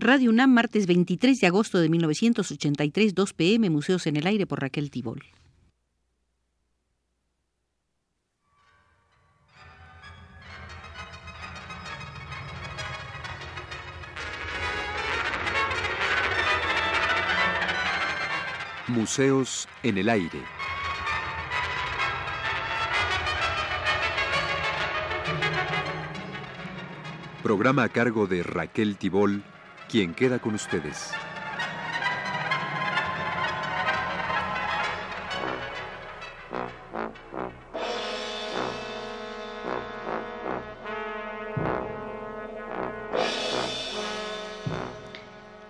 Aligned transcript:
Radio 0.00 0.30
UNAM, 0.30 0.52
martes 0.52 0.86
23 0.86 1.40
de 1.40 1.46
agosto 1.48 1.80
de 1.80 1.88
1983, 1.88 3.16
2 3.16 3.32
pm, 3.32 3.68
Museos 3.68 4.06
en 4.06 4.14
el 4.14 4.28
Aire 4.28 4.46
por 4.46 4.60
Raquel 4.60 4.92
Tibol. 4.92 5.24
Museos 18.86 19.68
en 19.82 19.98
el 19.98 20.08
Aire. 20.08 20.44
Programa 27.42 27.82
a 27.82 27.88
cargo 27.88 28.28
de 28.28 28.44
Raquel 28.44 28.96
Tibol, 28.96 29.42
quien 29.88 30.14
queda 30.14 30.38
con 30.38 30.54
ustedes. 30.54 31.12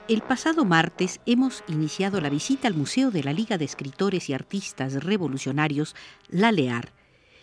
El 0.08 0.22
pasado 0.22 0.64
martes 0.64 1.20
hemos 1.26 1.62
iniciado 1.68 2.20
la 2.22 2.30
visita 2.30 2.66
al 2.66 2.74
Museo 2.74 3.10
de 3.10 3.22
la 3.22 3.34
Liga 3.34 3.58
de 3.58 3.66
Escritores 3.66 4.30
y 4.30 4.32
Artistas 4.32 5.04
Revolucionarios, 5.04 5.94
La 6.28 6.50
LEAR, 6.50 6.92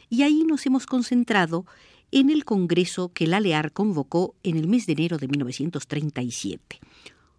y 0.09 0.23
ahí 0.23 0.43
nos 0.45 0.65
hemos 0.65 0.87
concentrado 0.87 1.65
en 2.11 2.29
el 2.29 2.45
congreso 2.45 3.11
que 3.13 3.27
la 3.27 3.39
LEAR 3.39 3.71
convocó 3.71 4.35
en 4.43 4.57
el 4.57 4.67
mes 4.67 4.85
de 4.85 4.93
enero 4.93 5.17
de 5.17 5.27
1937. 5.27 6.79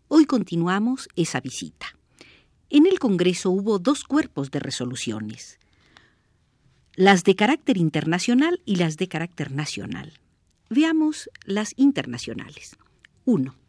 Hoy 0.09 0.27
continuamos 0.27 1.09
esa 1.17 1.41
visita. 1.41 1.97
En 2.71 2.87
el 2.87 2.99
congreso 2.99 3.51
hubo 3.51 3.79
dos 3.79 4.05
cuerpos 4.05 4.51
de 4.51 4.61
resoluciones, 4.61 5.59
las 6.95 7.25
de 7.25 7.37
carácter 7.37 7.77
internacional 7.77 8.61
y 8.65 8.77
las 8.77 8.97
de 8.97 9.09
carácter 9.09 9.53
nacional. 9.53 10.15
Veamos 10.69 11.31
las 11.45 11.75
internacionales. 11.77 12.77
1 13.25 13.66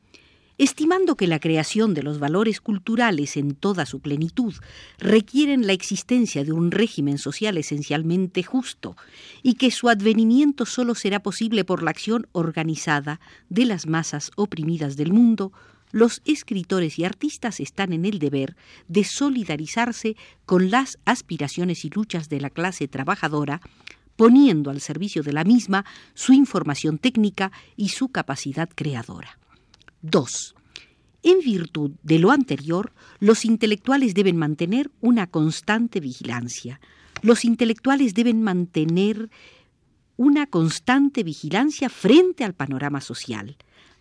estimando 0.58 1.16
que 1.16 1.27
la 1.27 1.39
creación 1.39 1.94
de 1.94 2.03
los 2.03 2.19
valores 2.19 2.61
culturales 2.61 3.38
en 3.38 3.53
toda 3.53 3.86
su 3.86 4.00
plenitud 4.00 4.53
requieren 4.97 5.67
la 5.67 5.73
existencia 5.73 6.44
de 6.44 6.52
un 6.52 6.72
régimen 6.72 7.17
social 7.17 7.58
esencialmente 7.58 8.44
justo 8.44 8.95
y 9.44 9.53
que 9.53 9.72
su 9.72 9.89
advenimiento 9.89 10.66
solo 10.66 10.95
será 10.95 11.19
posible 11.19 11.64
por 11.64 11.83
la 11.83 11.91
acción 11.91 12.27
organizada 12.31 13.19
de 13.49 13.66
las 13.66 13.86
masas 13.86 14.31
oprimidas 14.36 14.97
del 14.97 15.14
mundo, 15.14 15.52
los 15.91 16.22
escritores 16.25 16.99
y 16.99 17.05
artistas 17.05 17.59
están 17.59 17.94
en 17.94 18.05
el 18.05 18.19
deber 18.19 18.55
de 18.88 19.03
solidarizarse 19.03 20.17
con 20.45 20.69
las 20.69 20.99
aspiraciones 21.05 21.86
y 21.86 21.89
luchas 21.89 22.30
de 22.30 22.42
la 22.42 22.49
clase 22.49 22.88
trabajadora, 22.88 23.61
poniendo 24.16 24.69
al 24.69 24.81
servicio 24.81 25.23
de 25.23 25.31
la 25.31 25.44
misma 25.44 25.86
su 26.14 26.33
información 26.33 26.97
técnica 26.97 27.52
y 27.75 27.89
su 27.89 28.09
capacidad 28.09 28.67
creadora. 28.73 29.38
2. 30.09 30.55
En 31.23 31.39
virtud 31.39 31.91
de 32.03 32.19
lo 32.19 32.31
anterior, 32.31 32.94
los 33.19 33.44
intelectuales 33.44 34.14
deben 34.14 34.38
mantener 34.38 34.89
una 35.02 35.27
constante 35.27 35.99
vigilancia. 35.99 36.80
Los 37.22 37.44
intelectuales 37.44 38.14
deben 38.14 38.41
mantener 38.41 39.30
una 40.16 40.47
constante 40.47 41.23
vigilancia 41.23 41.89
frente 41.89 42.44
al 42.44 42.53
panorama 42.53 43.02
social 43.02 43.58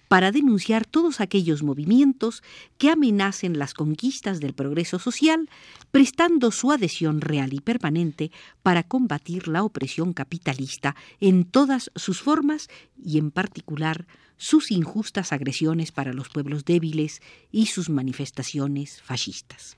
para 0.08 0.30
denunciar 0.30 0.86
todos 0.86 1.20
aquellos 1.20 1.64
movimientos 1.64 2.44
que 2.78 2.90
amenacen 2.90 3.58
las 3.58 3.74
conquistas 3.74 4.38
del 4.38 4.54
progreso 4.54 5.00
social, 5.00 5.50
prestando 5.90 6.52
su 6.52 6.70
adhesión 6.70 7.20
real 7.20 7.52
y 7.52 7.60
permanente 7.60 8.30
para 8.62 8.84
combatir 8.84 9.48
la 9.48 9.64
opresión 9.64 10.12
capitalista 10.12 10.94
en 11.18 11.44
todas 11.44 11.90
sus 11.96 12.20
formas 12.20 12.68
y 13.02 13.18
en 13.18 13.32
particular 13.32 14.06
sus 14.36 14.70
injustas 14.70 15.32
agresiones 15.32 15.92
para 15.92 16.12
los 16.12 16.28
pueblos 16.28 16.64
débiles 16.64 17.20
y 17.50 17.66
sus 17.66 17.88
manifestaciones 17.90 19.02
fascistas. 19.02 19.76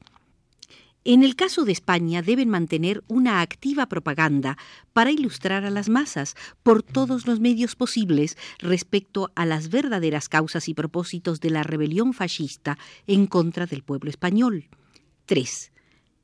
En 1.04 1.22
el 1.22 1.36
caso 1.36 1.64
de 1.64 1.72
España 1.72 2.20
deben 2.20 2.50
mantener 2.50 3.02
una 3.08 3.40
activa 3.40 3.86
propaganda 3.86 4.58
para 4.92 5.10
ilustrar 5.10 5.64
a 5.64 5.70
las 5.70 5.88
masas 5.88 6.34
por 6.62 6.82
todos 6.82 7.26
los 7.26 7.40
medios 7.40 7.76
posibles 7.76 8.36
respecto 8.58 9.30
a 9.34 9.46
las 9.46 9.70
verdaderas 9.70 10.28
causas 10.28 10.68
y 10.68 10.74
propósitos 10.74 11.40
de 11.40 11.50
la 11.50 11.62
rebelión 11.62 12.12
fascista 12.12 12.78
en 13.06 13.26
contra 13.26 13.64
del 13.64 13.82
pueblo 13.82 14.10
español. 14.10 14.68
3. 15.24 15.72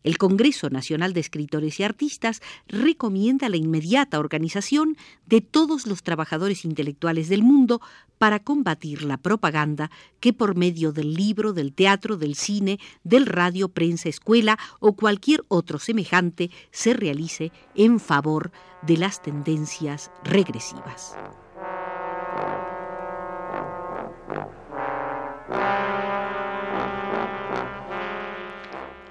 El 0.05 0.19
Congreso 0.19 0.69
Nacional 0.69 1.15
de 1.15 1.21
Escritores 1.21 1.81
y 1.81 1.83
Artistas 1.83 2.43
recomienda 2.69 3.49
la 3.49 3.57
inmediata 3.57 4.21
organización 4.21 4.97
de 5.27 5.41
todos 5.41 5.87
los 5.87 6.03
trabajadores 6.03 6.67
intelectuales 6.67 7.31
del 7.31 7.43
mundo 7.43 7.81
para 8.19 8.39
combatir 8.39 9.03
la 9.03 9.17
propaganda 9.17 9.91
que 10.21 10.35
por 10.35 10.57
medio 10.57 10.93
del 10.93 11.15
libro, 11.15 11.55
del 11.55 11.73
teatro, 11.73 12.19
del 12.19 12.35
cine, 12.35 12.79
del 13.03 13.25
radio, 13.25 13.71
prensa, 13.71 14.11
escuela 14.11 14.59
o 14.79 14.95
cualquier 14.95 15.43
otro 15.49 15.79
semejante 15.79 16.51
se 16.71 16.93
realice 16.93 17.51
en 17.75 17.99
favor 17.99 18.53
de 18.83 18.99
las 18.99 19.23
tendencias 19.23 20.11
regresivas. 20.23 21.17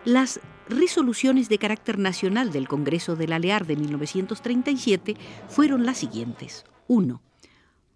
Las 0.06 0.40
resoluciones 0.70 1.50
de 1.50 1.58
carácter 1.58 2.00
nacional 2.00 2.52
del 2.52 2.68
Congreso 2.68 3.16
de 3.16 3.28
la 3.28 3.40
Lear 3.40 3.66
de 3.66 3.76
1937 3.76 5.16
fueron 5.48 5.86
las 5.86 5.98
siguientes. 5.98 6.66
1. 6.88 7.22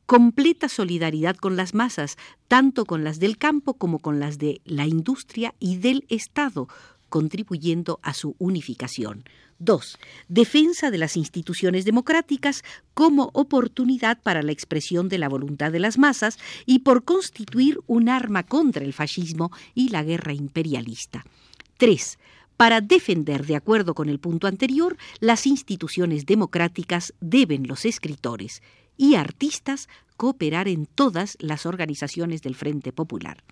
Completa 0.06 0.70
solidaridad 0.70 1.36
con 1.36 1.58
las 1.58 1.74
masas, 1.74 2.18
tanto 2.48 2.86
con 2.86 3.04
las 3.04 3.20
del 3.20 3.38
campo 3.38 3.74
como 3.74 4.00
con 4.00 4.20
las 4.20 4.38
de 4.38 4.62
la 4.64 4.86
industria 4.86 5.54
y 5.60 5.78
del 5.78 6.06
Estado, 6.10 6.68
contribuyendo 7.10 8.00
a 8.04 8.14
su 8.14 8.36
unificación. 8.40 9.24
2. 9.60 9.98
Defensa 10.28 10.92
de 10.92 10.98
las 10.98 11.18
instituciones 11.18 11.84
democráticas 11.84 12.64
como 12.94 13.32
oportunidad 13.34 14.22
para 14.22 14.44
la 14.44 14.52
expresión 14.52 15.10
de 15.10 15.18
la 15.18 15.30
voluntad 15.30 15.72
de 15.72 15.80
las 15.80 15.98
masas 15.98 16.38
y 16.66 16.80
por 16.80 17.04
constituir 17.04 17.80
un 17.88 18.08
arma 18.08 18.44
contra 18.44 18.86
el 18.86 18.94
fascismo 18.94 19.52
y 19.74 19.90
la 19.90 20.04
guerra 20.04 20.34
imperialista. 20.34 21.26
3. 21.78 22.18
Para 22.58 22.82
defender, 22.82 23.46
de 23.46 23.56
acuerdo 23.56 23.94
con 23.94 24.10
el 24.10 24.20
punto 24.20 24.48
anterior, 24.48 24.98
las 25.20 25.46
instituciones 25.46 26.26
democráticas 26.26 27.14
deben 27.22 27.68
los 27.68 27.86
escritores 27.86 28.64
y 28.98 29.14
artistas 29.14 29.88
cooperar 30.18 30.68
en 30.68 30.88
todas 30.88 31.38
las 31.40 31.68
organizaciones 31.68 32.42
del 32.42 32.56
Frente 32.56 32.92
Popular. 32.92 33.44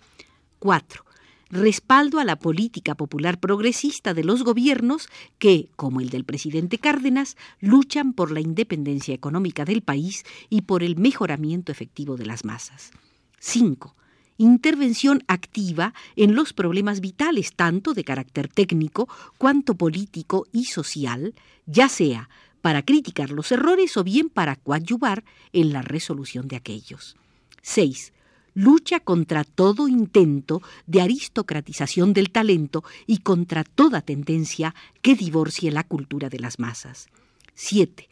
4. 0.58 1.04
Respaldo 1.48 2.18
a 2.18 2.24
la 2.24 2.36
política 2.40 2.96
popular 2.96 3.38
progresista 3.38 4.12
de 4.12 4.24
los 4.24 4.42
gobiernos 4.42 5.08
que, 5.38 5.68
como 5.76 6.00
el 6.00 6.10
del 6.10 6.24
presidente 6.24 6.78
Cárdenas, 6.78 7.36
luchan 7.60 8.12
por 8.12 8.32
la 8.32 8.40
independencia 8.40 9.14
económica 9.14 9.64
del 9.64 9.82
país 9.82 10.24
y 10.50 10.62
por 10.62 10.82
el 10.82 10.96
mejoramiento 10.96 11.70
efectivo 11.70 12.16
de 12.16 12.26
las 12.26 12.44
masas. 12.44 12.90
5 13.38 13.94
intervención 14.38 15.22
activa 15.28 15.94
en 16.16 16.34
los 16.34 16.52
problemas 16.52 17.00
vitales 17.00 17.54
tanto 17.54 17.94
de 17.94 18.04
carácter 18.04 18.48
técnico 18.48 19.08
cuanto 19.38 19.74
político 19.74 20.46
y 20.52 20.64
social, 20.64 21.34
ya 21.66 21.88
sea 21.88 22.28
para 22.60 22.82
criticar 22.82 23.30
los 23.30 23.52
errores 23.52 23.96
o 23.96 24.04
bien 24.04 24.28
para 24.28 24.56
coadyuvar 24.56 25.24
en 25.52 25.72
la 25.72 25.82
resolución 25.82 26.48
de 26.48 26.56
aquellos. 26.56 27.16
6. 27.62 28.12
Lucha 28.54 29.00
contra 29.00 29.44
todo 29.44 29.86
intento 29.86 30.62
de 30.86 31.02
aristocratización 31.02 32.12
del 32.12 32.30
talento 32.30 32.82
y 33.06 33.18
contra 33.18 33.64
toda 33.64 34.00
tendencia 34.00 34.74
que 35.02 35.14
divorcie 35.14 35.70
la 35.70 35.84
cultura 35.84 36.28
de 36.28 36.40
las 36.40 36.58
masas. 36.58 37.08
7 37.54 38.08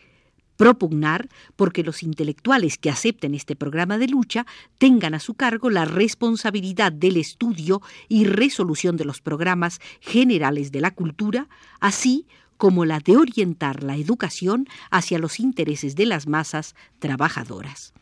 propugnar 0.56 1.28
porque 1.56 1.82
los 1.82 2.02
intelectuales 2.02 2.78
que 2.78 2.90
acepten 2.90 3.34
este 3.34 3.56
programa 3.56 3.98
de 3.98 4.08
lucha 4.08 4.46
tengan 4.78 5.14
a 5.14 5.20
su 5.20 5.34
cargo 5.34 5.70
la 5.70 5.84
responsabilidad 5.84 6.92
del 6.92 7.16
estudio 7.16 7.82
y 8.08 8.24
resolución 8.24 8.96
de 8.96 9.04
los 9.04 9.20
programas 9.20 9.80
generales 10.00 10.72
de 10.72 10.80
la 10.80 10.92
cultura, 10.92 11.48
así 11.80 12.26
como 12.56 12.84
la 12.84 13.00
de 13.00 13.16
orientar 13.16 13.82
la 13.82 13.96
educación 13.96 14.68
hacia 14.90 15.18
los 15.18 15.40
intereses 15.40 15.96
de 15.96 16.06
las 16.06 16.26
masas 16.26 16.74
trabajadoras 16.98 17.92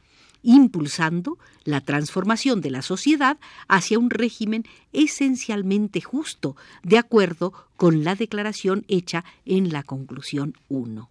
impulsando 0.44 1.38
la 1.62 1.80
transformación 1.80 2.60
de 2.60 2.70
la 2.70 2.82
sociedad 2.82 3.38
hacia 3.68 4.00
un 4.00 4.10
régimen 4.10 4.64
esencialmente 4.92 6.00
justo, 6.00 6.56
de 6.82 6.98
acuerdo 6.98 7.52
con 7.76 8.02
la 8.02 8.16
declaración 8.16 8.84
hecha 8.88 9.24
en 9.44 9.72
la 9.72 9.84
conclusión 9.84 10.54
1. 10.68 11.08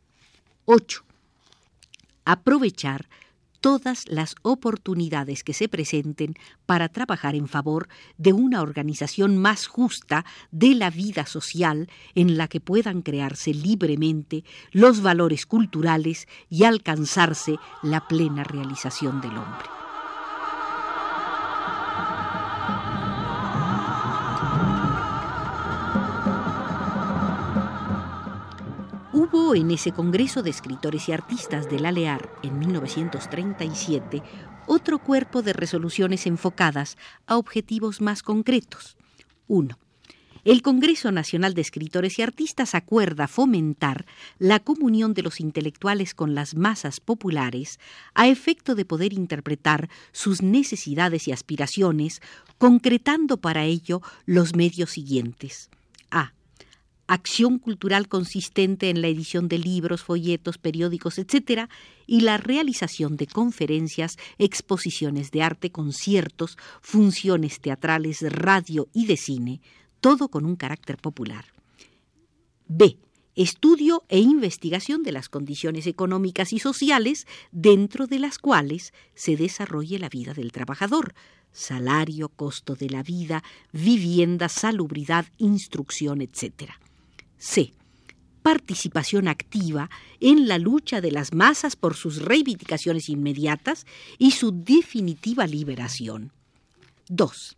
8 0.65 1.05
aprovechar 2.25 3.07
todas 3.61 4.07
las 4.09 4.35
oportunidades 4.41 5.43
que 5.43 5.53
se 5.53 5.69
presenten 5.69 6.33
para 6.65 6.89
trabajar 6.89 7.35
en 7.35 7.47
favor 7.47 7.87
de 8.17 8.33
una 8.33 8.61
organización 8.61 9.37
más 9.37 9.67
justa 9.67 10.25
de 10.51 10.73
la 10.75 10.89
vida 10.89 11.25
social 11.25 11.87
en 12.15 12.37
la 12.37 12.47
que 12.47 12.59
puedan 12.59 13.03
crearse 13.03 13.53
libremente 13.53 14.43
los 14.71 15.01
valores 15.01 15.45
culturales 15.45 16.27
y 16.49 16.63
alcanzarse 16.63 17.57
la 17.83 18.07
plena 18.07 18.43
realización 18.43 19.21
del 19.21 19.37
hombre. 19.37 19.80
En 29.33 29.71
ese 29.71 29.93
Congreso 29.93 30.43
de 30.43 30.49
Escritores 30.49 31.07
y 31.07 31.13
Artistas 31.13 31.69
del 31.69 31.85
ALEAR 31.85 32.29
en 32.43 32.59
1937 32.59 34.21
otro 34.67 34.99
cuerpo 34.99 35.41
de 35.41 35.53
resoluciones 35.53 36.27
enfocadas 36.27 36.97
a 37.27 37.37
objetivos 37.37 38.01
más 38.01 38.23
concretos. 38.23 38.97
1. 39.47 39.77
El 40.43 40.61
Congreso 40.61 41.11
Nacional 41.11 41.53
de 41.53 41.61
Escritores 41.61 42.19
y 42.19 42.23
Artistas 42.23 42.75
acuerda 42.75 43.29
fomentar 43.29 44.05
la 44.37 44.59
comunión 44.59 45.13
de 45.13 45.21
los 45.21 45.39
intelectuales 45.39 46.13
con 46.13 46.35
las 46.35 46.55
masas 46.55 46.99
populares 46.99 47.79
a 48.13 48.27
efecto 48.27 48.75
de 48.75 48.83
poder 48.83 49.13
interpretar 49.13 49.89
sus 50.11 50.41
necesidades 50.41 51.27
y 51.29 51.31
aspiraciones, 51.31 52.21
concretando 52.57 53.37
para 53.37 53.63
ello 53.63 54.01
los 54.25 54.55
medios 54.55 54.91
siguientes. 54.91 55.69
Acción 57.13 57.59
cultural 57.59 58.07
consistente 58.07 58.89
en 58.89 59.01
la 59.01 59.09
edición 59.09 59.49
de 59.49 59.57
libros, 59.57 60.01
folletos, 60.01 60.57
periódicos, 60.57 61.17
etc., 61.17 61.69
y 62.07 62.21
la 62.21 62.37
realización 62.37 63.17
de 63.17 63.27
conferencias, 63.27 64.15
exposiciones 64.37 65.29
de 65.31 65.43
arte, 65.43 65.73
conciertos, 65.73 66.57
funciones 66.79 67.59
teatrales, 67.59 68.21
radio 68.31 68.87
y 68.93 69.07
de 69.07 69.17
cine, 69.17 69.59
todo 69.99 70.29
con 70.29 70.45
un 70.45 70.55
carácter 70.55 70.95
popular. 70.99 71.43
B. 72.69 72.97
Estudio 73.35 74.05
e 74.07 74.19
investigación 74.19 75.03
de 75.03 75.11
las 75.11 75.27
condiciones 75.27 75.87
económicas 75.87 76.53
y 76.53 76.59
sociales 76.59 77.27
dentro 77.51 78.07
de 78.07 78.19
las 78.19 78.37
cuales 78.37 78.93
se 79.15 79.35
desarrolle 79.35 79.99
la 79.99 80.07
vida 80.07 80.33
del 80.33 80.53
trabajador, 80.53 81.13
salario, 81.51 82.29
costo 82.29 82.75
de 82.75 82.89
la 82.89 83.03
vida, 83.03 83.43
vivienda, 83.73 84.47
salubridad, 84.47 85.25
instrucción, 85.39 86.21
etc. 86.21 86.71
C. 87.41 87.73
Participación 88.43 89.27
activa 89.27 89.89
en 90.19 90.47
la 90.47 90.59
lucha 90.59 91.01
de 91.01 91.09
las 91.11 91.33
masas 91.33 91.75
por 91.75 91.95
sus 91.95 92.21
reivindicaciones 92.21 93.09
inmediatas 93.09 93.87
y 94.19 94.31
su 94.31 94.51
definitiva 94.51 95.47
liberación. 95.47 96.31
2. 97.09 97.57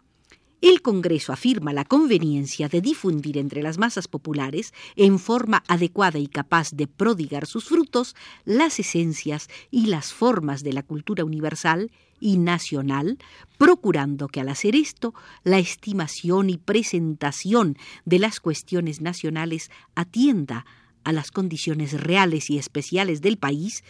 El 0.62 0.81
Congreso 0.81 1.33
afirma 1.33 1.74
la 1.74 1.83
conveniencia 1.83 2.69
de 2.69 2.80
difundir 2.80 3.38
entre 3.38 3.62
las 3.62 3.77
masas 3.77 4.07
populares, 4.07 4.74
en 4.95 5.19
forma 5.19 5.65
adecuada 5.68 6.18
y 6.18 6.27
capaz 6.27 6.71
de 6.71 6.88
prodigar 6.88 7.45
sus 7.45 7.65
frutos, 7.65 8.15
las 8.45 8.80
esencias 8.80 9.50
y 9.69 9.88
las 9.88 10.13
formas 10.13 10.63
de 10.63 10.71
la 10.71 10.83
cultura 10.83 11.25
universal 11.25 11.91
y 12.23 12.37
nacional, 12.37 13.17
procurando 13.57 14.29
que 14.29 14.39
al 14.39 14.47
hacer 14.47 14.77
esto 14.77 15.13
la 15.43 15.59
estimación 15.59 16.49
y 16.49 16.57
presentación 16.57 17.77
de 18.05 18.17
las 18.17 18.39
cuestiones 18.39 19.01
nacionales 19.01 19.69
atienda 19.93 20.65
a 21.03 21.11
las 21.11 21.31
condiciones 21.31 21.99
reales 21.99 22.49
y 22.49 22.57
especiales 22.57 23.19
del 23.21 23.35
país, 23.35 23.83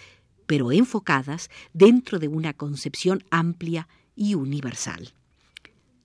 pero 0.47 0.71
enfocadas 0.71 1.51
dentro 1.74 2.18
de 2.18 2.27
una 2.27 2.53
concepción 2.53 3.24
amplia 3.30 3.88
y 4.15 4.33
universal. 4.33 5.13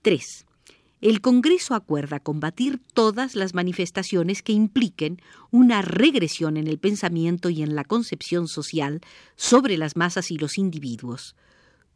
3. 0.02 0.44
El 1.00 1.22
Congreso 1.22 1.74
acuerda 1.74 2.20
combatir 2.20 2.78
todas 2.92 3.36
las 3.36 3.54
manifestaciones 3.54 4.42
que 4.42 4.52
impliquen 4.52 5.22
una 5.50 5.80
regresión 5.80 6.58
en 6.58 6.66
el 6.66 6.78
pensamiento 6.78 7.48
y 7.48 7.62
en 7.62 7.74
la 7.74 7.84
concepción 7.84 8.48
social 8.48 9.00
sobre 9.34 9.78
las 9.78 9.96
masas 9.96 10.30
y 10.30 10.36
los 10.36 10.58
individuos, 10.58 11.36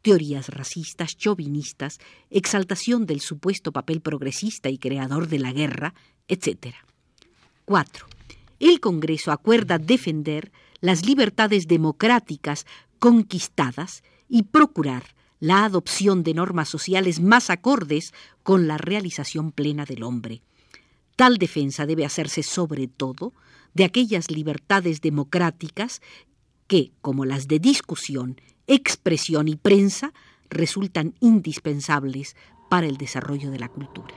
teorías 0.03 0.49
racistas, 0.49 1.17
chauvinistas, 1.17 1.99
exaltación 2.29 3.07
del 3.07 3.21
supuesto 3.21 3.71
papel 3.71 4.01
progresista 4.01 4.69
y 4.69 4.77
creador 4.77 5.27
de 5.27 5.39
la 5.39 5.51
guerra, 5.51 5.95
etc. 6.27 6.75
4. 7.65 8.05
El 8.59 8.79
Congreso 8.79 9.31
acuerda 9.31 9.79
defender 9.79 10.51
las 10.81 11.05
libertades 11.05 11.67
democráticas 11.67 12.65
conquistadas 12.99 14.03
y 14.29 14.43
procurar 14.43 15.03
la 15.39 15.65
adopción 15.65 16.23
de 16.23 16.33
normas 16.33 16.69
sociales 16.69 17.19
más 17.19 17.49
acordes 17.49 18.13
con 18.43 18.67
la 18.67 18.77
realización 18.77 19.51
plena 19.51 19.85
del 19.85 20.03
hombre. 20.03 20.41
Tal 21.15 21.37
defensa 21.37 21.85
debe 21.85 22.05
hacerse 22.05 22.43
sobre 22.43 22.87
todo 22.87 23.33
de 23.73 23.85
aquellas 23.85 24.31
libertades 24.31 25.01
democráticas 25.01 26.01
que, 26.67 26.91
como 27.01 27.25
las 27.25 27.47
de 27.47 27.59
discusión, 27.59 28.39
expresión 28.67 29.47
y 29.47 29.55
prensa 29.55 30.13
resultan 30.49 31.15
indispensables 31.19 32.35
para 32.69 32.87
el 32.87 32.97
desarrollo 32.97 33.51
de 33.51 33.59
la 33.59 33.69
cultura. 33.69 34.15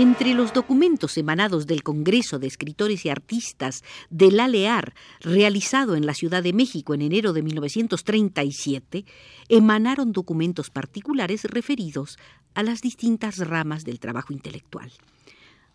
Entre 0.00 0.32
los 0.32 0.52
documentos 0.52 1.18
emanados 1.18 1.66
del 1.66 1.82
Congreso 1.82 2.38
de 2.38 2.46
Escritores 2.46 3.04
y 3.04 3.08
Artistas 3.08 3.82
del 4.10 4.38
ALEAR, 4.38 4.94
realizado 5.18 5.96
en 5.96 6.06
la 6.06 6.14
Ciudad 6.14 6.40
de 6.40 6.52
México 6.52 6.94
en 6.94 7.02
enero 7.02 7.32
de 7.32 7.42
1937, 7.42 9.04
emanaron 9.48 10.12
documentos 10.12 10.70
particulares 10.70 11.42
referidos 11.46 12.16
a 12.54 12.62
las 12.62 12.80
distintas 12.80 13.38
ramas 13.38 13.84
del 13.84 13.98
trabajo 13.98 14.32
intelectual. 14.32 14.92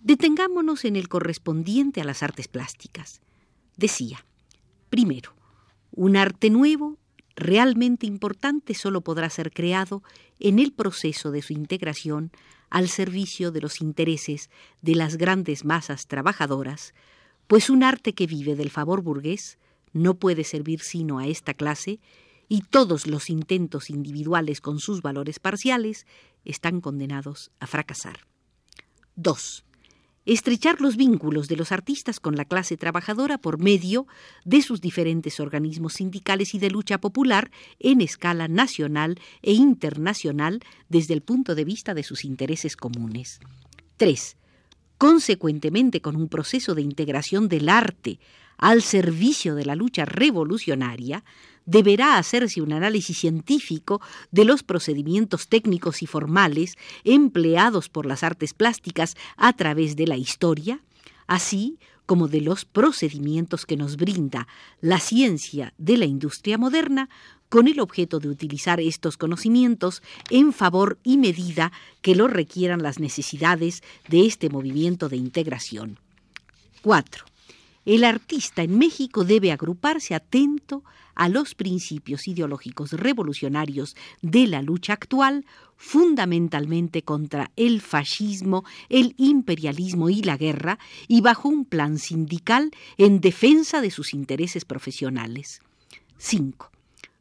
Detengámonos 0.04 0.84
en 0.84 0.98
el 0.98 1.08
correspondiente 1.08 2.02
a 2.02 2.04
las 2.04 2.24
artes 2.24 2.50
plásticas. 2.50 3.22
Decía, 3.78 4.26
primero, 4.90 5.34
un 5.92 6.18
arte 6.18 6.50
nuevo, 6.50 6.98
realmente 7.38 8.06
importante, 8.06 8.74
solo 8.74 9.00
podrá 9.00 9.30
ser 9.30 9.54
creado 9.54 10.04
en 10.42 10.60
el 10.60 10.74
proceso 10.74 11.32
de 11.32 11.42
su 11.42 11.54
integración 11.54 12.34
al 12.70 12.90
servicio 12.90 13.52
de 13.52 13.62
los 13.62 13.80
intereses 13.80 14.50
de 14.82 14.96
las 14.96 15.16
grandes 15.16 15.64
masas 15.64 16.06
trabajadoras, 16.08 16.94
pues 17.48 17.70
un 17.70 17.82
arte 17.82 18.12
que 18.12 18.28
vive 18.28 18.58
del 18.58 18.72
favor 18.72 19.04
burgués 19.04 19.58
no 19.94 20.16
puede 20.16 20.44
servir 20.44 20.82
sino 20.82 21.18
a 21.20 21.28
esta 21.28 21.54
clase 21.54 22.02
y 22.50 22.60
todos 22.64 23.08
los 23.08 23.30
intentos 23.30 23.90
individuales 23.90 24.60
con 24.60 24.80
sus 24.80 25.02
valores 25.02 25.40
parciales 25.40 26.06
están 26.44 26.82
condenados 26.82 27.52
a 27.62 27.68
fracasar. 27.68 28.28
2 29.16 29.64
estrechar 30.26 30.82
los 30.82 30.96
vínculos 30.96 31.48
de 31.48 31.58
los 31.58 31.72
artistas 31.72 32.20
con 32.20 32.36
la 32.36 32.46
clase 32.46 32.78
trabajadora 32.78 33.38
por 33.38 33.60
medio 33.60 34.08
de 34.46 34.62
sus 34.62 34.82
diferentes 34.82 35.40
organismos 35.40 35.94
sindicales 35.94 36.54
y 36.54 36.60
de 36.60 36.70
lucha 36.70 37.00
popular 37.00 37.52
en 37.80 38.02
escala 38.02 38.48
nacional 38.48 39.20
e 39.42 39.54
internacional 39.54 40.62
desde 40.90 41.14
el 41.14 41.22
punto 41.22 41.56
de 41.56 41.66
vista 41.66 41.94
de 41.94 42.04
sus 42.04 42.26
intereses 42.26 42.78
comunes. 42.78 43.40
3. 43.98 44.38
Consecuentemente, 44.98 46.02
con 46.02 46.16
un 46.16 46.30
proceso 46.30 46.76
de 46.76 46.82
integración 46.82 47.50
del 47.50 47.70
arte 47.70 48.20
al 48.58 48.82
servicio 48.82 49.56
de 49.56 49.66
la 49.66 49.76
lucha 49.76 50.06
revolucionaria, 50.06 51.24
deberá 51.66 52.18
hacerse 52.18 52.62
un 52.62 52.74
análisis 52.74 53.18
científico 53.18 54.02
de 54.32 54.46
los 54.46 54.64
procedimientos 54.64 55.48
técnicos 55.48 56.02
y 56.02 56.06
formales 56.06 56.78
empleados 57.04 57.90
por 57.90 58.06
las 58.06 58.24
artes 58.24 58.54
plásticas 58.54 59.16
a 59.38 59.54
través 59.54 59.96
de 59.96 60.08
la 60.08 60.18
historia, 60.18 60.80
así 61.28 61.78
como 62.06 62.28
de 62.28 62.42
los 62.42 62.66
procedimientos 62.66 63.66
que 63.66 63.78
nos 63.78 63.96
brinda 63.96 64.48
la 64.82 65.00
ciencia 65.00 65.74
de 65.78 65.98
la 65.98 66.06
industria 66.06 66.58
moderna 66.58 67.10
con 67.50 67.68
el 67.68 67.80
objeto 67.80 68.20
de 68.20 68.30
utilizar 68.30 68.80
estos 68.80 69.16
conocimientos 69.16 70.02
en 70.30 70.54
favor 70.54 70.98
y 71.04 71.18
medida 71.18 71.72
que 72.02 72.16
lo 72.16 72.28
requieran 72.28 72.82
las 72.82 73.00
necesidades 73.00 73.84
de 74.10 74.26
este 74.26 74.50
movimiento 74.50 75.08
de 75.08 75.18
integración. 75.18 76.00
4. 76.82 77.33
El 77.86 78.06
artista 78.06 78.64
en 78.64 78.78
México 78.78 79.26
debe 79.26 79.52
agruparse 79.52 80.16
atento 80.16 80.84
a 81.16 81.30
los 81.30 81.54
principios 81.54 82.28
ideológicos 82.28 82.94
revolucionarios 82.94 83.96
de 84.22 84.48
la 84.48 84.62
lucha 84.62 84.94
actual, 84.94 85.46
fundamentalmente 85.76 87.02
contra 87.02 87.52
el 87.56 87.82
fascismo, 87.82 88.64
el 88.90 89.14
imperialismo 89.18 90.10
y 90.10 90.22
la 90.22 90.38
guerra, 90.38 90.80
y 91.08 91.22
bajo 91.22 91.50
un 91.50 91.66
plan 91.66 92.00
sindical 92.00 92.72
en 92.98 93.20
defensa 93.20 93.82
de 93.82 93.92
sus 93.92 94.14
intereses 94.14 94.66
profesionales. 94.66 95.62
5. 96.18 96.72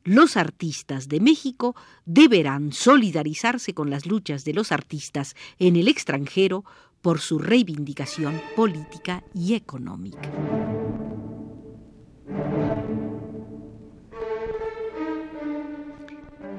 Los 0.04 0.36
artistas 0.36 1.08
de 1.08 1.20
México 1.20 1.76
deberán 2.06 2.72
solidarizarse 2.72 3.72
con 3.72 3.90
las 3.90 4.06
luchas 4.06 4.44
de 4.44 4.52
los 4.54 4.72
artistas 4.72 5.36
en 5.58 5.76
el 5.76 5.86
extranjero 5.86 6.64
por 7.02 7.20
su 7.20 7.38
reivindicación 7.38 8.40
política 8.56 9.24
y 9.34 9.54
económica. 9.54 10.30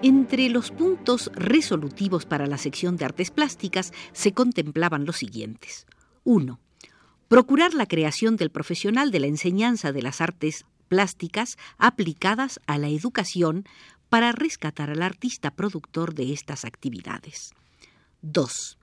Entre 0.03 0.49
los 0.49 0.71
puntos 0.71 1.31
resolutivos 1.33 2.25
para 2.25 2.45
la 2.45 2.57
sección 2.57 2.97
de 2.97 3.05
artes 3.05 3.31
plásticas 3.31 3.93
se 4.11 4.33
contemplaban 4.33 5.05
los 5.05 5.15
siguientes. 5.15 5.87
1. 6.25 6.59
Procurar 7.29 7.73
la 7.73 7.85
creación 7.85 8.35
del 8.35 8.51
profesional 8.51 9.11
de 9.11 9.21
la 9.21 9.27
enseñanza 9.27 9.93
de 9.93 10.01
las 10.01 10.19
artes 10.19 10.65
plásticas 10.89 11.57
aplicadas 11.77 12.59
a 12.67 12.77
la 12.77 12.89
educación 12.89 13.63
para 14.09 14.33
rescatar 14.33 14.89
al 14.89 15.01
artista 15.01 15.51
productor 15.51 16.13
de 16.13 16.33
estas 16.33 16.65
actividades. 16.65 17.53
2 18.21 18.77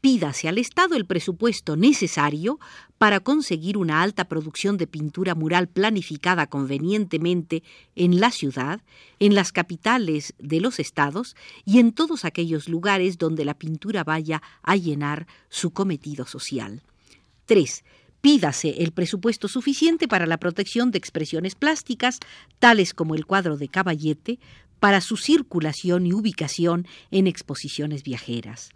pídase 0.00 0.48
al 0.48 0.58
Estado 0.58 0.96
el 0.96 1.06
presupuesto 1.06 1.76
necesario 1.76 2.58
para 2.98 3.20
conseguir 3.20 3.76
una 3.76 4.02
alta 4.02 4.24
producción 4.24 4.76
de 4.76 4.86
pintura 4.86 5.34
mural 5.34 5.68
planificada 5.68 6.46
convenientemente 6.46 7.62
en 7.94 8.20
la 8.20 8.30
ciudad, 8.30 8.80
en 9.18 9.34
las 9.34 9.52
capitales 9.52 10.34
de 10.38 10.60
los 10.60 10.80
estados 10.80 11.36
y 11.64 11.78
en 11.78 11.92
todos 11.92 12.24
aquellos 12.24 12.68
lugares 12.68 13.18
donde 13.18 13.44
la 13.44 13.54
pintura 13.54 14.04
vaya 14.04 14.42
a 14.62 14.76
llenar 14.76 15.26
su 15.48 15.70
cometido 15.70 16.26
social. 16.26 16.82
3. 17.46 17.84
Pídase 18.20 18.82
el 18.82 18.92
presupuesto 18.92 19.48
suficiente 19.48 20.08
para 20.08 20.26
la 20.26 20.38
protección 20.38 20.90
de 20.90 20.98
expresiones 20.98 21.54
plásticas, 21.54 22.20
tales 22.58 22.94
como 22.94 23.14
el 23.14 23.26
cuadro 23.26 23.56
de 23.56 23.68
Caballete, 23.68 24.38
para 24.78 25.02
su 25.02 25.18
circulación 25.18 26.06
y 26.06 26.14
ubicación 26.14 26.86
en 27.10 27.26
exposiciones 27.26 28.02
viajeras. 28.02 28.70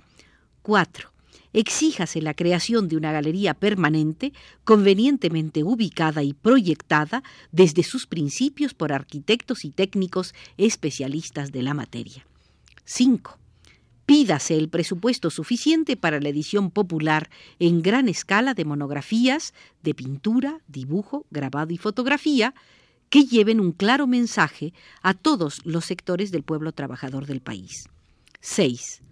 4 0.62 1.13
exíjase 1.54 2.20
la 2.20 2.34
creación 2.34 2.88
de 2.88 2.96
una 2.96 3.12
galería 3.12 3.54
permanente, 3.54 4.32
convenientemente 4.64 5.62
ubicada 5.62 6.22
y 6.22 6.34
proyectada 6.34 7.22
desde 7.52 7.82
sus 7.84 8.06
principios 8.06 8.74
por 8.74 8.92
arquitectos 8.92 9.64
y 9.64 9.70
técnicos 9.70 10.34
especialistas 10.58 11.52
de 11.52 11.62
la 11.62 11.72
materia. 11.72 12.26
5. 12.84 13.38
Pídase 14.04 14.58
el 14.58 14.68
presupuesto 14.68 15.30
suficiente 15.30 15.96
para 15.96 16.20
la 16.20 16.28
edición 16.28 16.70
popular 16.70 17.30
en 17.58 17.80
gran 17.80 18.08
escala 18.08 18.52
de 18.52 18.66
monografías 18.66 19.54
de 19.82 19.94
pintura, 19.94 20.58
dibujo, 20.68 21.24
grabado 21.30 21.72
y 21.72 21.78
fotografía 21.78 22.54
que 23.08 23.24
lleven 23.24 23.60
un 23.60 23.72
claro 23.72 24.06
mensaje 24.06 24.74
a 25.02 25.14
todos 25.14 25.64
los 25.64 25.84
sectores 25.84 26.32
del 26.32 26.42
pueblo 26.42 26.72
trabajador 26.72 27.26
del 27.26 27.40
país. 27.40 27.88
6 28.40 29.02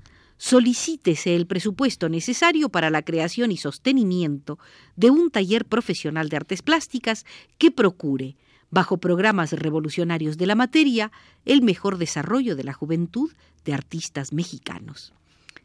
solicítese 0.42 1.36
el 1.36 1.46
presupuesto 1.46 2.08
necesario 2.08 2.68
para 2.68 2.90
la 2.90 3.02
creación 3.02 3.52
y 3.52 3.56
sostenimiento 3.56 4.58
de 4.96 5.08
un 5.08 5.30
taller 5.30 5.64
profesional 5.66 6.28
de 6.28 6.36
artes 6.36 6.62
plásticas 6.62 7.24
que 7.58 7.70
procure, 7.70 8.34
bajo 8.68 8.96
programas 8.96 9.52
revolucionarios 9.52 10.38
de 10.38 10.46
la 10.46 10.56
materia, 10.56 11.12
el 11.44 11.62
mejor 11.62 11.96
desarrollo 11.96 12.56
de 12.56 12.64
la 12.64 12.72
juventud 12.72 13.30
de 13.64 13.72
artistas 13.72 14.32
mexicanos. 14.32 15.12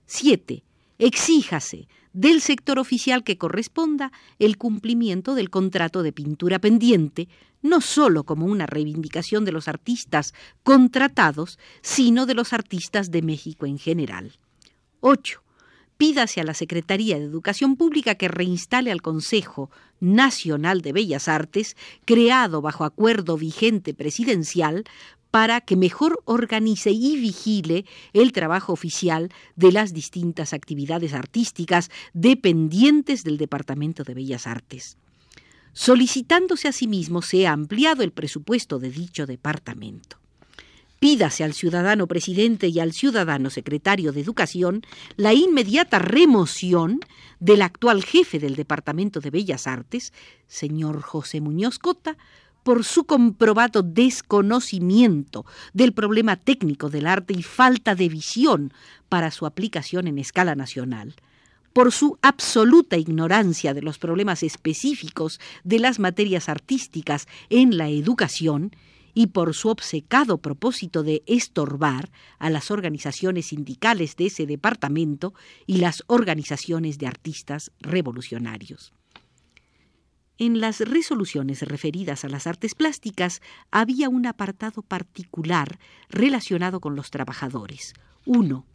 7. 0.05 0.61
Exíjase 0.99 1.87
del 2.13 2.39
sector 2.39 2.77
oficial 2.77 3.23
que 3.23 3.39
corresponda 3.39 4.11
el 4.37 4.57
cumplimiento 4.57 5.33
del 5.33 5.49
contrato 5.49 6.03
de 6.03 6.13
pintura 6.13 6.59
pendiente, 6.59 7.29
no 7.63 7.81
sólo 7.81 8.25
como 8.25 8.45
una 8.45 8.67
reivindicación 8.67 9.43
de 9.43 9.53
los 9.53 9.67
artistas 9.67 10.35
contratados, 10.61 11.57
sino 11.81 12.27
de 12.27 12.35
los 12.35 12.53
artistas 12.53 13.09
de 13.09 13.23
México 13.23 13.65
en 13.65 13.79
general. 13.79 14.37
8. 15.01 15.41
Pídase 15.97 16.41
a 16.41 16.43
la 16.43 16.53
Secretaría 16.53 17.17
de 17.17 17.25
Educación 17.25 17.75
Pública 17.75 18.15
que 18.15 18.27
reinstale 18.27 18.91
al 18.91 19.01
Consejo 19.01 19.71
Nacional 19.99 20.81
de 20.81 20.93
Bellas 20.93 21.27
Artes, 21.27 21.75
creado 22.05 22.61
bajo 22.61 22.83
acuerdo 22.83 23.35
vigente 23.35 23.95
presidencial, 23.95 24.83
para 25.31 25.61
que 25.61 25.75
mejor 25.75 26.21
organice 26.25 26.91
y 26.91 27.19
vigile 27.19 27.85
el 28.13 28.31
trabajo 28.31 28.73
oficial 28.73 29.29
de 29.55 29.71
las 29.71 29.93
distintas 29.93 30.53
actividades 30.53 31.13
artísticas 31.13 31.89
dependientes 32.13 33.23
del 33.23 33.37
Departamento 33.37 34.03
de 34.03 34.13
Bellas 34.13 34.47
Artes. 34.47 34.97
Solicitándose 35.73 36.67
asimismo 36.67 37.21
sea 37.21 37.51
ampliado 37.51 38.03
el 38.03 38.11
presupuesto 38.11 38.79
de 38.79 38.89
dicho 38.89 39.25
departamento 39.25 40.17
pídase 40.99 41.43
al 41.43 41.53
ciudadano 41.53 42.07
presidente 42.07 42.67
y 42.67 42.79
al 42.79 42.93
ciudadano 42.93 43.49
secretario 43.49 44.11
de 44.11 44.21
Educación 44.21 44.81
la 45.15 45.33
inmediata 45.33 45.99
remoción 45.99 46.99
del 47.39 47.61
actual 47.61 48.03
jefe 48.03 48.39
del 48.39 48.55
Departamento 48.55 49.19
de 49.19 49.29
Bellas 49.29 49.67
Artes, 49.67 50.13
señor 50.47 51.01
José 51.01 51.41
Muñoz 51.41 51.79
Cota, 51.79 52.17
por 52.63 52.83
su 52.83 53.05
comprobado 53.05 53.81
desconocimiento 53.81 55.45
del 55.73 55.93
problema 55.93 56.35
técnico 56.35 56.89
del 56.89 57.07
arte 57.07 57.33
y 57.33 57.41
falta 57.41 57.95
de 57.95 58.09
visión 58.09 58.73
para 59.07 59.31
su 59.31 59.45
aplicación 59.45 60.05
en 60.07 60.17
escala 60.17 60.53
nacional, 60.53 61.15
por 61.71 61.93
su 61.93 62.17
absoluta 62.21 62.97
ignorancia 62.97 63.73
de 63.73 63.83
los 63.83 63.99
problemas 63.99 64.43
específicos 64.43 65.39
de 65.63 65.79
las 65.79 65.99
materias 65.99 66.49
artísticas 66.49 67.27
en 67.49 67.77
la 67.77 67.87
educación 67.87 68.71
y 69.17 69.25
por 69.25 69.55
su 69.55 69.69
obcecado 69.69 70.37
propósito 70.37 71.01
de 71.01 71.23
estorbar 71.25 72.11
a 72.37 72.51
las 72.51 72.69
organizaciones 72.69 73.47
sindicales 73.47 74.15
de 74.15 74.27
ese 74.27 74.45
departamento 74.45 75.33
y 75.65 75.77
las 75.77 76.03
organizaciones 76.05 76.99
de 76.99 77.07
artistas 77.07 77.71
revolucionarios. 77.79 78.93
En 80.37 80.61
las 80.61 80.81
resoluciones 80.81 81.63
referidas 81.63 82.25
a 82.25 82.29
las 82.29 82.45
artes 82.45 82.75
plásticas 82.75 83.41
había 83.71 84.07
un 84.07 84.27
apartado 84.27 84.83
particular 84.83 85.79
relacionado 86.09 86.79
con 86.79 86.95
los 86.95 87.09
trabajadores. 87.09 87.95
Uno, 88.23 88.67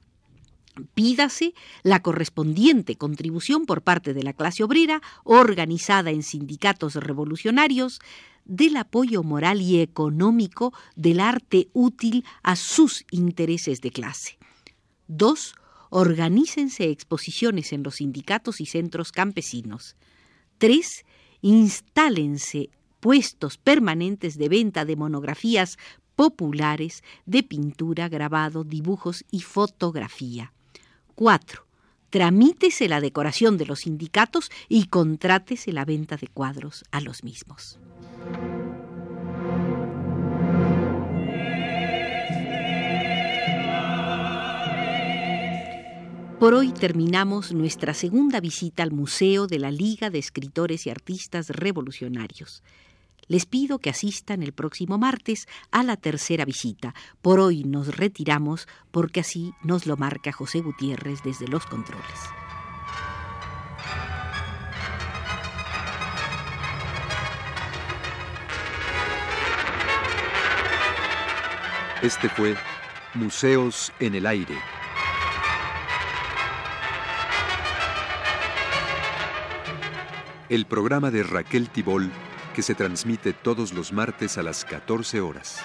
Pídase 0.94 1.54
la 1.82 2.00
correspondiente 2.00 2.96
contribución 2.96 3.66
por 3.66 3.82
parte 3.82 4.14
de 4.14 4.22
la 4.22 4.32
clase 4.32 4.64
obrera, 4.64 5.02
organizada 5.24 6.10
en 6.10 6.22
sindicatos 6.22 6.94
revolucionarios, 6.94 8.00
del 8.44 8.76
apoyo 8.76 9.22
moral 9.22 9.60
y 9.60 9.80
económico 9.80 10.72
del 10.96 11.20
arte 11.20 11.68
útil 11.72 12.24
a 12.42 12.56
sus 12.56 13.04
intereses 13.10 13.80
de 13.80 13.90
clase. 13.90 14.38
2. 15.08 15.54
Organícense 15.90 16.90
exposiciones 16.90 17.72
en 17.72 17.82
los 17.82 17.96
sindicatos 17.96 18.60
y 18.60 18.66
centros 18.66 19.12
campesinos. 19.12 19.96
3. 20.58 21.04
Instálense 21.42 22.70
puestos 23.00 23.58
permanentes 23.58 24.38
de 24.38 24.48
venta 24.48 24.84
de 24.84 24.96
monografías 24.96 25.76
populares 26.16 27.02
de 27.26 27.42
pintura, 27.42 28.08
grabado, 28.08 28.64
dibujos 28.64 29.24
y 29.30 29.40
fotografía. 29.40 30.52
4. 31.22 31.64
Tramítese 32.10 32.88
la 32.88 33.00
decoración 33.00 33.56
de 33.56 33.64
los 33.64 33.82
sindicatos 33.82 34.50
y 34.68 34.86
contrátese 34.86 35.72
la 35.72 35.84
venta 35.84 36.16
de 36.16 36.26
cuadros 36.26 36.82
a 36.90 37.00
los 37.00 37.22
mismos. 37.22 37.78
Por 46.40 46.54
hoy 46.54 46.72
terminamos 46.72 47.52
nuestra 47.52 47.94
segunda 47.94 48.40
visita 48.40 48.82
al 48.82 48.90
Museo 48.90 49.46
de 49.46 49.60
la 49.60 49.70
Liga 49.70 50.10
de 50.10 50.18
Escritores 50.18 50.88
y 50.88 50.90
Artistas 50.90 51.50
Revolucionarios. 51.50 52.64
Les 53.28 53.46
pido 53.46 53.78
que 53.78 53.90
asistan 53.90 54.42
el 54.42 54.52
próximo 54.52 54.98
martes 54.98 55.46
a 55.70 55.82
la 55.82 55.96
tercera 55.96 56.44
visita. 56.44 56.94
Por 57.20 57.40
hoy 57.40 57.64
nos 57.64 57.96
retiramos 57.96 58.68
porque 58.90 59.20
así 59.20 59.54
nos 59.62 59.86
lo 59.86 59.96
marca 59.96 60.32
José 60.32 60.60
Gutiérrez 60.60 61.22
desde 61.22 61.48
los 61.48 61.66
controles. 61.66 62.04
Este 72.02 72.28
fue 72.28 72.56
Museos 73.14 73.92
en 74.00 74.16
el 74.16 74.26
Aire. 74.26 74.56
El 80.48 80.66
programa 80.66 81.12
de 81.12 81.22
Raquel 81.22 81.70
Tibol 81.70 82.10
que 82.52 82.62
se 82.62 82.74
transmite 82.74 83.32
todos 83.32 83.72
los 83.72 83.92
martes 83.92 84.38
a 84.38 84.42
las 84.42 84.64
14 84.64 85.20
horas. 85.20 85.60